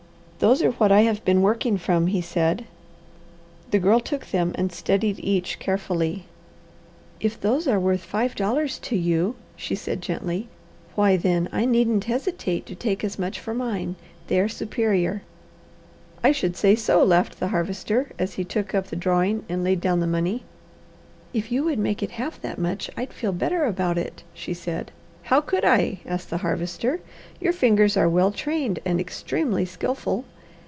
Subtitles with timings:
[0.39, 2.65] "Those are what I have been working from," he said.
[3.69, 6.25] The Girl took them and studied each carefully.
[7.19, 10.47] "If those are worth five dollars to you," she said gently,
[10.95, 13.97] "why then I needn't hesitate to take as much for mine.
[14.29, 15.21] They are superior."
[16.23, 19.79] "I should say so," laughed the Harvester as he took up the drawing and laid
[19.79, 20.41] down the money.
[21.35, 24.89] "If you would make it half that much I'd feel better about it," she said.
[25.25, 26.99] "How could I?" asked the Harvester.
[27.39, 30.25] "Your fingers are well trained and extremely skilful.